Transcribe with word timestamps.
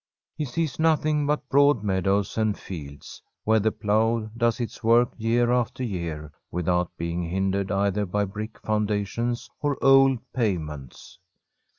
He 0.35 0.45
sees 0.45 0.79
noth 0.79 1.05
ing 1.05 1.27
but 1.27 1.47
broad 1.47 1.83
meadows 1.83 2.35
and 2.35 2.57
fields, 2.57 3.21
where 3.43 3.59
the 3.59 3.71
plough 3.71 4.31
does 4.35 4.59
its 4.59 4.83
work 4.83 5.11
year 5.15 5.51
after 5.51 5.83
year 5.83 6.31
without 6.49 6.89
be 6.97 7.11
ing 7.11 7.21
hindered 7.29 7.71
either 7.71 8.07
by 8.07 8.25
brick 8.25 8.57
foundations 8.61 9.47
or 9.59 9.77
old 9.79 10.17
pavements. 10.33 11.19